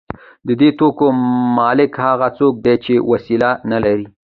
[0.47, 1.07] د دې توکو
[1.57, 4.05] مالک هغه څوک دی چې وسیله نلري